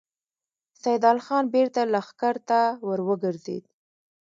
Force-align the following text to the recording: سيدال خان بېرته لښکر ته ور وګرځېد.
سيدال 0.81 1.17
خان 1.25 1.43
بېرته 1.55 1.81
لښکر 1.93 2.35
ته 2.49 2.59
ور 2.85 2.99
وګرځېد. 3.07 3.63